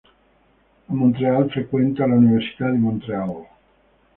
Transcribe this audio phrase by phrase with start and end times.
[0.93, 3.35] A Montréal frequenta l'Università di Montréal.